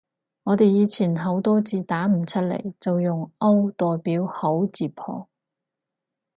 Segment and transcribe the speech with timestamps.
[0.41, 5.27] 我哋以前好多字打唔出來，就用 O 代表口字旁